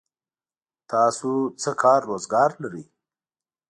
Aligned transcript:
تاسو 0.91 1.29
څه 1.61 1.71
کار 1.81 2.01
روزګار 2.09 2.49
لرئ؟ 2.61 2.83